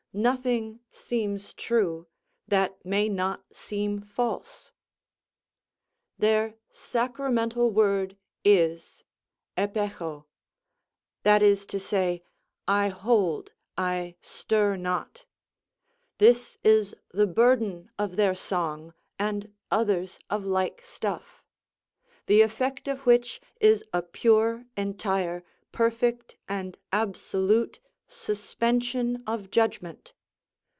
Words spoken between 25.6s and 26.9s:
perfect, and